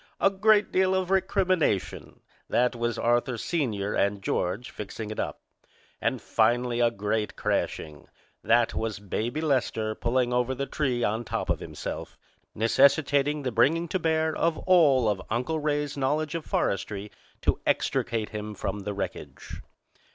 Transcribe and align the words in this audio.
A 0.19 0.31
great 0.31 0.71
deal 0.71 0.95
of 0.95 1.11
recrimination! 1.11 2.21
That 2.49 2.75
was 2.75 2.97
Arthur, 2.97 3.37
Sr., 3.37 3.93
and 3.93 4.19
George 4.23 4.71
fixing 4.71 5.11
it 5.11 5.19
up. 5.19 5.41
And 6.01 6.19
finally 6.19 6.79
a 6.79 6.89
great 6.89 7.35
crashing! 7.35 8.07
That 8.43 8.73
was 8.73 8.97
Baby 8.97 9.41
Lester 9.41 9.93
pulling 9.93 10.33
over 10.33 10.55
the 10.55 10.65
tree 10.65 11.03
on 11.03 11.23
top 11.23 11.51
of 11.51 11.59
himself, 11.59 12.17
necessitating 12.55 13.43
the 13.43 13.51
bringing 13.51 13.87
to 13.89 13.99
bear 13.99 14.35
of 14.35 14.57
all 14.65 15.07
of 15.07 15.21
Uncle 15.29 15.59
Ray's 15.59 15.95
knowledge 15.95 16.33
of 16.33 16.45
forestry 16.47 17.11
to 17.43 17.59
extricate 17.67 18.29
him 18.29 18.55
from 18.55 18.79
the 18.79 18.95
wreckage. 18.95 19.61